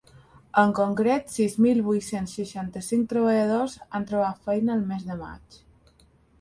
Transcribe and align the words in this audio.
En 0.61 0.71
concret, 0.77 1.29
sis 1.33 1.57
mil 1.65 1.83
vuit-cents 1.89 2.33
seixanta-cinc 2.41 3.07
treballadors 3.13 3.77
han 3.87 4.11
trobat 4.15 4.43
feina 4.51 4.77
el 4.81 4.85
mes 4.91 5.09
de 5.15 5.23
maig. 5.25 5.63